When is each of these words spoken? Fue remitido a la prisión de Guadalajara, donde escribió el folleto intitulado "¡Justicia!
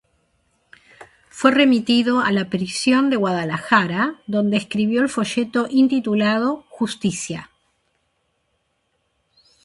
Fue 1.29 1.51
remitido 1.51 2.21
a 2.21 2.31
la 2.31 2.49
prisión 2.49 3.11
de 3.11 3.17
Guadalajara, 3.17 4.19
donde 4.25 4.57
escribió 4.57 5.03
el 5.03 5.09
folleto 5.09 5.67
intitulado 5.69 6.65
"¡Justicia! 6.69 7.51